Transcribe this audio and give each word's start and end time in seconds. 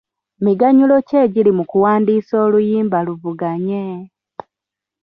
Miganyulo 0.43 0.95
ki 1.07 1.15
egiri 1.23 1.51
mu 1.57 1.63
kuwandiisa 1.69 2.35
oluyimba 2.45 2.97
luvuganye? 3.05 3.83